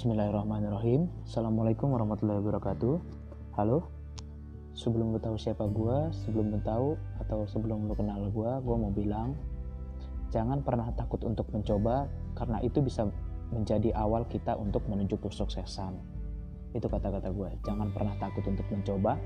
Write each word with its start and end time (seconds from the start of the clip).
Bismillahirrahmanirrahim. 0.00 1.12
Assalamualaikum 1.28 1.92
warahmatullahi 1.92 2.40
wabarakatuh. 2.40 3.04
Halo. 3.52 3.84
Sebelum 4.72 5.12
lu 5.12 5.20
tahu 5.20 5.36
siapa 5.36 5.68
gue 5.68 6.08
Sebelum 6.24 6.56
lu 6.56 6.60
tahu 6.64 6.96
Atau 7.20 7.44
sebelum 7.44 7.84
lu 7.84 7.92
kenal 7.92 8.32
gue 8.32 8.50
Gue 8.64 8.76
mau 8.80 8.88
bilang 8.88 9.36
Jangan 10.32 10.64
pernah 10.64 10.88
takut 10.96 11.20
untuk 11.28 11.52
mencoba 11.52 12.08
Karena 12.32 12.64
itu 12.64 12.80
bisa 12.80 13.12
menjadi 13.52 13.92
awal 13.92 14.24
kita 14.24 14.56
untuk 14.56 14.88
menuju 14.88 15.20
kesuksesan. 15.20 15.92
Itu 16.72 16.88
kata-kata 16.88 17.28
gue 17.28 17.60
Jangan 17.68 17.92
pernah 17.92 18.16
takut 18.16 18.48
untuk 18.48 18.64
mencoba 18.72 19.20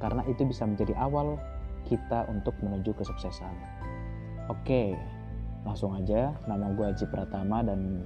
Karena 0.00 0.24
itu 0.32 0.48
bisa 0.48 0.64
menjadi 0.64 0.96
awal 0.96 1.36
kita 1.84 2.24
untuk 2.32 2.56
menuju 2.64 2.96
kesuksesan. 2.96 3.52
Oke 4.48 4.96
Langsung 5.68 5.92
aja. 5.92 6.32
Nama 6.48 6.72
gue 6.72 6.88
Haji 6.88 7.04
Pratama 7.04 7.60
dan 7.60 8.00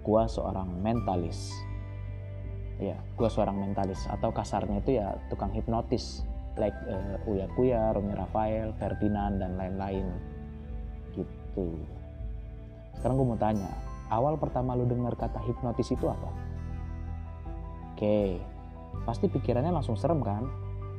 gue 0.00 0.22
seorang 0.28 0.68
mentalis. 0.80 1.52
Ya 2.80 2.96
gue 2.96 3.28
seorang 3.28 3.56
mentalis. 3.60 4.00
Atau 4.08 4.32
kasarnya 4.32 4.80
itu 4.80 5.00
ya 5.00 5.16
tukang 5.28 5.52
hipnotis. 5.52 6.24
Like 6.58 6.76
uh, 6.90 7.30
Uya 7.30 7.46
Kuya, 7.54 7.94
Romi 7.94 8.12
Rafael, 8.12 8.74
Ferdinand 8.76 9.38
dan 9.40 9.54
lain-lain. 9.56 10.06
Gitu. 11.14 11.66
Sekarang 12.98 13.16
gue 13.16 13.26
mau 13.26 13.40
tanya 13.40 13.70
awal 14.10 14.34
pertama 14.36 14.74
lu 14.74 14.84
dengar 14.84 15.14
kata 15.14 15.38
hipnotis 15.46 15.94
itu 15.94 16.06
apa? 16.10 16.30
Oke 17.94 18.40
pasti 19.06 19.30
pikirannya 19.30 19.72
langsung 19.72 19.94
serem 19.96 20.20
kan? 20.20 20.44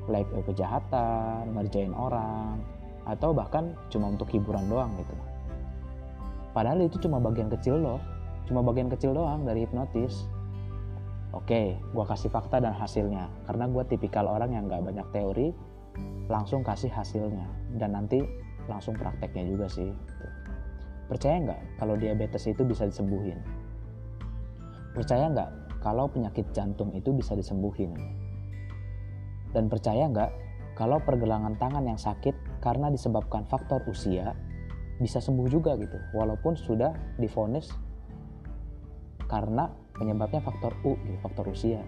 Like 0.09 0.29
uh, 0.33 0.43
kejahatan 0.45 1.53
ngerjain 1.53 1.93
orang 1.93 2.61
atau 3.05 3.33
bahkan 3.33 3.73
cuma 3.89 4.13
untuk 4.13 4.29
hiburan 4.29 4.69
doang 4.69 4.93
gitu. 4.97 5.13
Padahal 6.51 6.83
itu 6.85 6.99
cuma 7.01 7.17
bagian 7.17 7.49
kecil 7.49 7.79
loh 7.79 7.99
cuma 8.49 8.61
bagian 8.65 8.89
kecil 8.89 9.13
doang 9.13 9.45
dari 9.45 9.65
hipnotis. 9.65 10.25
Oke 11.31 11.79
gue 11.79 12.05
kasih 12.05 12.29
fakta 12.31 12.59
dan 12.59 12.75
hasilnya. 12.75 13.31
Karena 13.47 13.67
gue 13.69 13.83
tipikal 13.87 14.27
orang 14.27 14.51
yang 14.51 14.67
gak 14.67 14.83
banyak 14.83 15.07
teori 15.15 15.47
langsung 16.27 16.63
kasih 16.63 16.91
hasilnya. 16.91 17.47
Dan 17.75 17.95
nanti 17.95 18.19
langsung 18.67 18.95
prakteknya 18.95 19.47
juga 19.47 19.67
sih 19.71 19.89
percaya 21.11 21.43
nggak 21.43 21.61
kalau 21.75 21.99
diabetes 21.99 22.47
itu 22.47 22.63
bisa 22.63 22.87
disembuhin? 22.87 23.35
Percaya 24.95 25.27
nggak 25.27 25.83
kalau 25.83 26.07
penyakit 26.07 26.47
jantung 26.55 26.95
itu 26.95 27.11
bisa 27.11 27.35
disembuhin? 27.35 27.91
Dan 29.51 29.67
percaya 29.67 30.07
nggak 30.07 30.31
kalau 30.79 31.03
pergelangan 31.03 31.59
tangan 31.59 31.83
yang 31.83 31.99
sakit 31.99 32.63
karena 32.63 32.87
disebabkan 32.87 33.43
faktor 33.51 33.83
usia 33.91 34.31
bisa 35.03 35.19
sembuh 35.19 35.51
juga 35.51 35.75
gitu. 35.75 35.99
Walaupun 36.15 36.55
sudah 36.55 36.95
difonis 37.19 37.67
karena 39.31 39.71
penyebabnya 39.95 40.43
faktor 40.43 40.75
U, 40.83 40.99
gitu, 41.07 41.15
faktor 41.23 41.47
usia. 41.47 41.79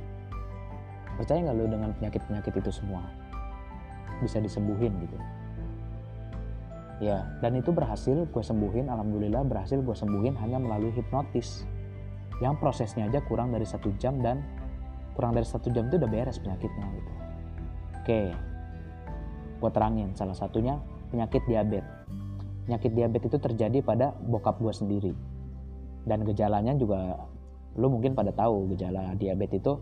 Percaya 1.19 1.43
nggak 1.43 1.57
lo 1.59 1.65
dengan 1.67 1.91
penyakit-penyakit 1.99 2.63
itu 2.63 2.71
semua? 2.71 3.03
Bisa 4.23 4.39
disembuhin 4.39 4.95
gitu. 5.03 5.19
Ya, 7.03 7.27
dan 7.43 7.59
itu 7.59 7.75
berhasil 7.75 8.15
gue 8.15 8.43
sembuhin, 8.43 8.87
alhamdulillah 8.87 9.43
berhasil 9.43 9.75
gue 9.83 9.91
sembuhin 9.91 10.39
hanya 10.39 10.55
melalui 10.55 10.95
hipnotis. 10.95 11.67
Yang 12.39 12.63
prosesnya 12.63 13.11
aja 13.11 13.19
kurang 13.27 13.51
dari 13.51 13.67
satu 13.67 13.91
jam 13.99 14.23
dan 14.23 14.39
kurang 15.19 15.35
dari 15.35 15.43
satu 15.43 15.67
jam 15.69 15.91
itu 15.91 15.99
udah 15.99 16.09
beres 16.09 16.39
penyakitnya 16.39 16.85
gitu. 16.95 17.11
Oke, 17.99 18.21
gue 19.59 19.69
terangin 19.75 20.15
salah 20.15 20.37
satunya 20.37 20.79
penyakit 21.11 21.43
diabetes. 21.43 21.85
Penyakit 22.63 22.91
diabetes 22.95 23.27
itu 23.35 23.39
terjadi 23.43 23.77
pada 23.83 24.15
bokap 24.15 24.57
gue 24.63 24.71
sendiri. 24.71 25.11
Dan 26.07 26.23
gejalanya 26.23 26.75
juga 26.75 27.19
lu 27.77 27.89
mungkin 27.89 28.13
pada 28.13 28.29
tahu 28.29 28.69
gejala 28.73 29.17
diabetes 29.17 29.61
itu 29.61 29.73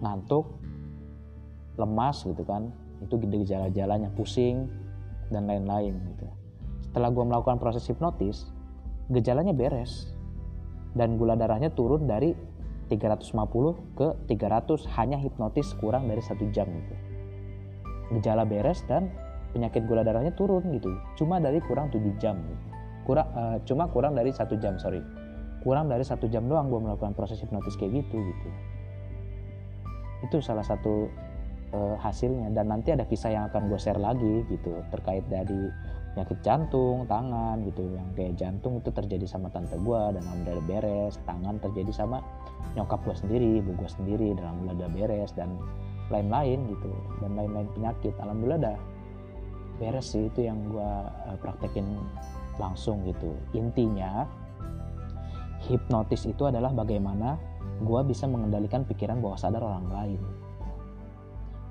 ngantuk 0.00 0.46
lemas 1.76 2.22
gitu 2.22 2.42
kan. 2.46 2.70
Itu 3.02 3.20
gejala-gejalanya 3.20 4.14
pusing 4.16 4.70
dan 5.28 5.44
lain-lain 5.50 5.94
gitu. 6.14 6.26
Setelah 6.88 7.12
gue 7.12 7.24
melakukan 7.24 7.58
proses 7.60 7.84
hipnotis 7.86 8.48
gejalanya 9.12 9.52
beres. 9.52 10.12
Dan 10.96 11.20
gula 11.20 11.36
darahnya 11.36 11.68
turun 11.68 12.08
dari 12.08 12.32
350 12.88 13.36
ke 13.98 14.08
300 14.32 14.96
hanya 14.96 15.20
hipnotis 15.20 15.76
kurang 15.76 16.08
dari 16.08 16.24
satu 16.24 16.48
jam 16.54 16.64
gitu. 16.72 16.94
Gejala 18.16 18.48
beres 18.48 18.80
dan 18.88 19.12
penyakit 19.52 19.84
gula 19.84 20.00
darahnya 20.06 20.32
turun 20.32 20.64
gitu. 20.72 20.88
Cuma 21.20 21.36
dari 21.36 21.60
kurang 21.60 21.92
7 21.92 22.00
jam 22.16 22.40
gitu. 22.40 22.64
kurang 23.06 23.28
uh, 23.38 23.56
cuma 23.62 23.86
kurang 23.86 24.18
dari 24.18 24.34
satu 24.34 24.58
jam 24.58 24.74
sorry 24.82 24.98
kurang 25.66 25.90
dari 25.90 26.06
satu 26.06 26.30
jam 26.30 26.46
doang 26.46 26.70
gue 26.70 26.78
melakukan 26.78 27.10
proses 27.18 27.42
hipnotis 27.42 27.74
kayak 27.74 28.06
gitu 28.06 28.22
gitu. 28.22 28.48
Itu 30.22 30.38
salah 30.38 30.62
satu 30.62 31.10
uh, 31.74 31.98
hasilnya. 31.98 32.54
Dan 32.54 32.70
nanti 32.70 32.94
ada 32.94 33.02
kisah 33.02 33.34
yang 33.34 33.50
akan 33.50 33.66
gue 33.66 33.74
share 33.74 33.98
lagi 33.98 34.46
gitu. 34.46 34.78
Terkait 34.94 35.26
dari 35.26 35.66
penyakit 36.14 36.38
jantung 36.46 37.02
tangan 37.10 37.66
gitu. 37.66 37.82
Yang 37.82 38.08
kayak 38.14 38.32
jantung 38.38 38.78
itu 38.78 38.94
terjadi 38.94 39.26
sama 39.26 39.50
tante 39.50 39.74
gue 39.74 40.02
dan 40.14 40.22
alhamdulillah 40.22 40.66
beres. 40.70 41.18
Tangan 41.26 41.58
terjadi 41.58 41.90
sama 41.90 42.22
nyokap 42.78 43.02
gue 43.02 43.16
sendiri 43.18 43.58
ibu 43.58 43.74
gue 43.74 43.90
sendiri 43.90 44.38
dan 44.38 44.54
alhamdulillah 44.54 44.90
beres 44.94 45.34
dan 45.34 45.50
lain-lain 46.14 46.62
gitu. 46.70 46.94
Dan 47.18 47.34
lain-lain 47.34 47.66
penyakit. 47.74 48.14
Alhamdulillah 48.22 48.70
udah 48.70 48.78
beres 49.82 50.14
sih. 50.14 50.30
Itu 50.30 50.46
yang 50.46 50.62
gue 50.70 50.90
uh, 51.26 51.36
praktekin 51.42 51.98
langsung 52.62 53.02
gitu. 53.02 53.34
Intinya 53.52 54.45
hipnotis 55.66 56.24
itu 56.26 56.46
adalah 56.46 56.70
bagaimana 56.70 57.36
gue 57.82 58.00
bisa 58.08 58.24
mengendalikan 58.24 58.86
pikiran 58.86 59.20
bawah 59.20 59.36
sadar 59.36 59.60
orang 59.60 59.86
lain. 59.90 60.20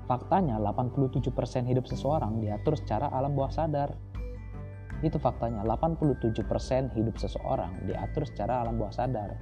Faktanya 0.06 0.62
87% 0.62 1.66
hidup 1.66 1.90
seseorang 1.90 2.38
diatur 2.38 2.78
secara 2.78 3.10
alam 3.10 3.34
bawah 3.34 3.50
sadar. 3.50 3.90
Itu 5.02 5.18
faktanya 5.18 5.66
87% 5.66 6.94
hidup 6.94 7.16
seseorang 7.18 7.90
diatur 7.90 8.22
secara 8.22 8.62
alam 8.62 8.78
bawah 8.78 8.94
sadar. 8.94 9.34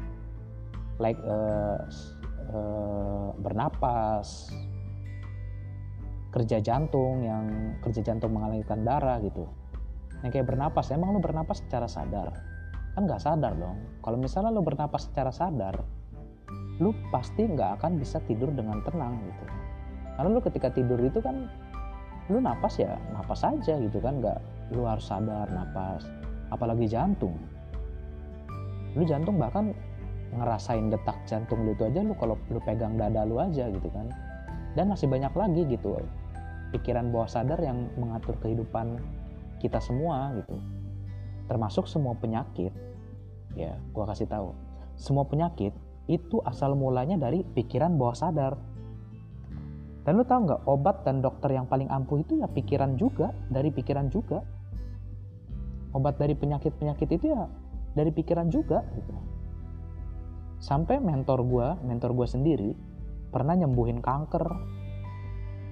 Like 0.96 1.20
uh, 1.20 1.84
uh, 2.48 3.28
bernapas, 3.36 4.48
kerja 6.32 6.64
jantung 6.64 7.22
yang 7.22 7.76
kerja 7.84 8.00
jantung 8.00 8.32
mengalirkan 8.32 8.88
darah 8.88 9.20
gitu. 9.20 9.44
Yang 10.24 10.40
kayak 10.40 10.48
bernapas, 10.48 10.88
emang 10.88 11.12
lu 11.12 11.20
bernapas 11.20 11.60
secara 11.60 11.84
sadar? 11.84 12.53
Kan 12.94 13.02
nggak 13.06 13.22
sadar 13.22 13.52
dong. 13.58 13.78
Kalau 14.00 14.18
misalnya 14.18 14.54
lo 14.54 14.62
bernapas 14.62 15.10
secara 15.10 15.34
sadar 15.34 15.76
lu 16.82 16.90
pasti 17.14 17.46
nggak 17.46 17.78
akan 17.78 18.02
bisa 18.02 18.18
tidur 18.26 18.50
dengan 18.50 18.82
tenang 18.82 19.18
gitu. 19.22 19.44
Karena 20.18 20.28
lu 20.30 20.40
ketika 20.42 20.70
tidur 20.74 20.98
itu 20.98 21.22
kan 21.22 21.46
lu 22.32 22.40
napas 22.40 22.78
ya 22.78 22.98
napas 23.14 23.42
aja 23.46 23.74
gitu 23.78 23.98
kan. 23.98 24.18
Nggak 24.22 24.38
lu 24.74 24.86
harus 24.86 25.06
sadar 25.06 25.50
napas. 25.50 26.06
Apalagi 26.50 26.86
jantung. 26.86 27.34
Lu 28.94 29.02
jantung 29.02 29.38
bahkan 29.38 29.74
ngerasain 30.34 30.90
detak 30.90 31.14
jantung 31.30 31.62
lu 31.62 31.74
itu 31.74 31.86
aja 31.86 32.02
lu 32.02 32.14
kalau 32.18 32.34
lu 32.50 32.58
pegang 32.62 32.98
dada 32.98 33.22
lu 33.26 33.38
aja 33.38 33.70
gitu 33.70 33.90
kan. 33.90 34.10
Dan 34.74 34.90
masih 34.90 35.06
banyak 35.06 35.30
lagi 35.34 35.62
gitu 35.70 35.94
pikiran 36.74 37.14
bawah 37.14 37.30
sadar 37.30 37.62
yang 37.62 37.86
mengatur 37.94 38.34
kehidupan 38.42 38.98
kita 39.62 39.78
semua 39.78 40.34
gitu 40.34 40.58
termasuk 41.46 41.86
semua 41.88 42.16
penyakit. 42.16 42.72
Ya 43.54 43.78
gua 43.94 44.10
kasih 44.10 44.26
tahu. 44.26 44.52
Semua 44.98 45.26
penyakit 45.26 45.74
itu 46.10 46.40
asal 46.44 46.76
mulanya 46.76 47.16
dari 47.16 47.42
pikiran 47.42 47.96
bawah 47.96 48.16
sadar. 48.16 48.54
Dan 50.04 50.20
lu 50.20 50.24
tahu 50.28 50.44
nggak 50.44 50.62
obat 50.68 51.00
dan 51.08 51.24
dokter 51.24 51.56
yang 51.56 51.64
paling 51.64 51.88
ampuh 51.88 52.20
itu 52.20 52.36
ya 52.36 52.48
pikiran 52.48 53.00
juga 53.00 53.32
dari 53.48 53.72
pikiran 53.72 54.12
juga. 54.12 54.44
Obat 55.96 56.18
dari 56.20 56.34
penyakit 56.36 56.76
penyakit 56.76 57.08
itu 57.08 57.32
ya 57.32 57.48
dari 57.96 58.10
pikiran 58.12 58.50
juga 58.52 58.84
gitu. 58.98 59.14
Sampai 60.60 61.00
mentor 61.00 61.40
gua 61.46 61.78
mentor 61.80 62.12
gua 62.12 62.28
sendiri 62.28 62.74
pernah 63.32 63.56
nyembuhin 63.56 64.02
kanker 64.04 64.44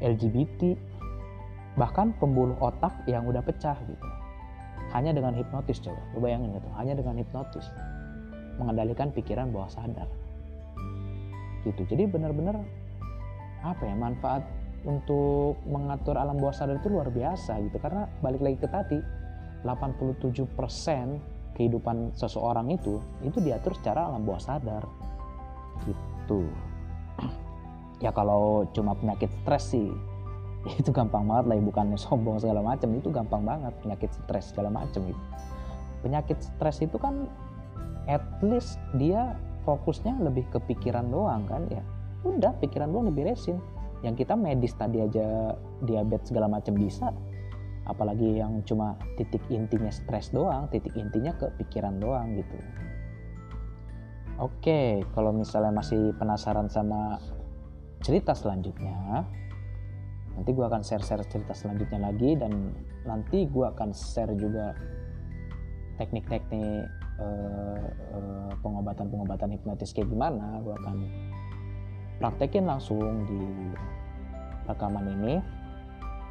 LGBT 0.02 0.74
bahkan 1.78 2.12
pembuluh 2.20 2.58
otak 2.60 2.92
yang 3.08 3.24
udah 3.24 3.40
pecah 3.40 3.78
gitu 3.88 4.21
hanya 4.90 5.14
dengan 5.14 5.32
hipnotis 5.32 5.78
coba. 5.80 6.02
Lu 6.12 6.20
bayangin 6.20 6.52
gitu. 6.58 6.68
Hanya 6.74 6.98
dengan 6.98 7.16
hipnotis. 7.16 7.66
Mengendalikan 8.58 9.14
pikiran 9.14 9.54
bawah 9.54 9.70
sadar. 9.70 10.10
Gitu. 11.62 11.86
Jadi 11.86 12.10
benar-benar 12.10 12.58
apa 13.62 13.82
ya 13.86 13.94
manfaat 13.94 14.42
untuk 14.82 15.62
mengatur 15.70 16.18
alam 16.18 16.34
bawah 16.42 16.52
sadar 16.52 16.82
itu 16.82 16.90
luar 16.90 17.08
biasa 17.08 17.62
gitu. 17.64 17.78
Karena 17.78 18.10
balik 18.20 18.42
lagi 18.42 18.58
ke 18.58 18.68
tadi 18.68 18.98
87% 19.62 21.54
kehidupan 21.54 22.16
seseorang 22.16 22.72
itu 22.74 22.98
itu 23.22 23.38
diatur 23.38 23.78
secara 23.78 24.10
alam 24.10 24.26
bawah 24.26 24.42
sadar. 24.42 24.84
Gitu. 25.86 26.42
Ya 28.02 28.10
kalau 28.10 28.66
cuma 28.74 28.98
penyakit 28.98 29.30
stres 29.30 29.78
sih 29.78 29.86
itu 30.80 30.90
gampang 30.94 31.26
banget 31.26 31.44
lah 31.50 31.56
bukannya 31.58 31.98
sombong 31.98 32.38
segala 32.38 32.62
macam 32.62 32.94
itu 32.94 33.10
gampang 33.10 33.42
banget 33.42 33.74
penyakit 33.82 34.10
stres 34.14 34.54
segala 34.54 34.70
macam 34.70 35.02
itu 35.06 35.22
penyakit 36.02 36.38
stres 36.42 36.82
itu 36.82 36.98
kan 36.98 37.30
at 38.10 38.22
least 38.42 38.82
dia 38.98 39.38
fokusnya 39.62 40.18
lebih 40.18 40.46
ke 40.50 40.58
pikiran 40.58 41.06
doang 41.08 41.46
kan 41.46 41.62
ya. 41.70 41.82
Udah 42.26 42.54
pikiran 42.58 42.90
doang 42.90 43.10
diberesin. 43.10 43.58
Yang 44.02 44.26
kita 44.26 44.34
medis 44.34 44.74
tadi 44.74 44.98
aja 44.98 45.54
diabetes 45.86 46.34
segala 46.34 46.50
macam 46.50 46.74
bisa. 46.74 47.14
Apalagi 47.86 48.42
yang 48.42 48.62
cuma 48.66 48.98
titik 49.18 49.42
intinya 49.50 49.90
stres 49.90 50.30
doang 50.30 50.70
titik 50.70 50.94
intinya 50.98 51.34
ke 51.34 51.50
pikiran 51.62 51.98
doang 52.02 52.34
gitu. 52.38 52.58
Oke 54.42 55.06
kalau 55.14 55.30
misalnya 55.30 55.70
masih 55.70 56.14
penasaran 56.18 56.66
sama 56.66 57.18
cerita 58.02 58.34
selanjutnya 58.34 59.22
nanti 60.32 60.50
gue 60.56 60.64
akan 60.64 60.80
share-share 60.80 61.24
cerita 61.28 61.52
selanjutnya 61.52 62.08
lagi 62.08 62.34
dan 62.36 62.72
nanti 63.04 63.44
gue 63.44 63.66
akan 63.68 63.92
share 63.92 64.32
juga 64.34 64.72
teknik-teknik 66.00 66.88
uh, 67.20 67.86
uh, 68.16 68.50
pengobatan-pengobatan 68.64 69.52
hipnotis 69.52 69.92
kayak 69.92 70.08
gimana. 70.08 70.60
Gue 70.64 70.74
akan 70.80 70.96
praktekin 72.18 72.64
langsung 72.64 73.28
di 73.28 73.40
rekaman 74.66 75.06
ini. 75.20 75.34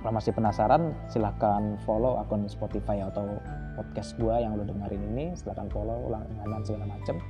Kalau 0.02 0.18
masih 0.18 0.34
penasaran 0.34 0.98
silahkan 1.14 1.78
follow 1.86 2.18
akun 2.18 2.50
Spotify 2.50 3.06
atau 3.06 3.38
podcast 3.78 4.18
gue 4.18 4.34
yang 4.34 4.58
lo 4.58 4.66
dengerin 4.66 5.14
ini. 5.14 5.38
Silahkan 5.38 5.70
follow 5.70 6.10
langganan 6.10 6.66
segala 6.66 6.90
macem. 6.90 7.22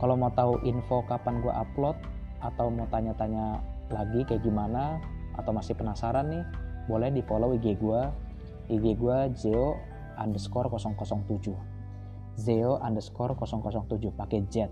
Kalau 0.00 0.16
mau 0.16 0.32
tahu 0.32 0.64
info 0.64 1.04
kapan 1.04 1.44
gue 1.44 1.52
upload 1.52 1.96
atau 2.40 2.72
mau 2.72 2.88
tanya-tanya 2.88 3.60
lagi 3.92 4.24
kayak 4.24 4.42
gimana 4.42 4.96
atau 5.34 5.50
masih 5.54 5.74
penasaran 5.74 6.30
nih 6.30 6.44
boleh 6.86 7.10
di 7.10 7.22
follow 7.24 7.56
IG 7.56 7.80
gue 7.80 8.02
IG 8.70 8.84
gue 8.96 9.18
Zeo 9.36 9.76
underscore 10.16 10.68
007 10.72 11.52
Zeo 12.34 12.72
underscore 12.82 13.38
007 13.38 14.10
pakai 14.14 14.40
Z. 14.50 14.70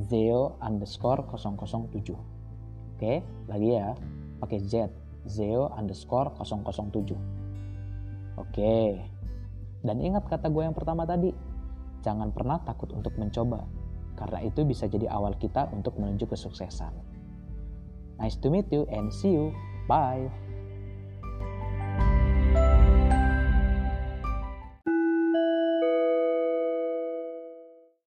Zeo 0.00 0.58
underscore 0.58 1.26
007 1.34 2.14
oke 2.94 3.14
lagi 3.50 3.68
ya 3.74 3.94
pakai 4.42 4.58
Z. 4.62 4.90
Zeo 5.24 5.70
underscore 5.72 6.34
007 6.38 7.14
oke 8.38 8.76
dan 9.84 9.96
ingat 10.00 10.24
kata 10.26 10.48
gue 10.48 10.62
yang 10.64 10.76
pertama 10.76 11.04
tadi 11.04 11.30
jangan 12.00 12.32
pernah 12.32 12.60
takut 12.64 12.92
untuk 12.92 13.16
mencoba 13.16 13.64
karena 14.14 14.46
itu 14.46 14.62
bisa 14.62 14.86
jadi 14.86 15.10
awal 15.10 15.34
kita 15.42 15.66
untuk 15.74 15.98
menuju 15.98 16.30
kesuksesan. 16.30 16.94
Nice 18.14 18.38
to 18.38 18.46
meet 18.46 18.70
you 18.70 18.86
and 18.94 19.10
see 19.10 19.34
you 19.34 19.50
Bye. 19.86 20.43